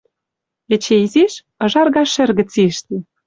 [0.73, 2.95] Эче изиш— ыжарга шӹргӹ цишти.